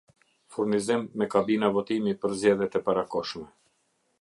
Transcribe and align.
Furnizim 0.53 1.03
me 1.21 1.27
kabina 1.35 1.69
votimi 1.75 2.17
për 2.25 2.33
zgjedhjet 2.41 2.79
e 2.81 2.85
parakohshme 2.89 3.45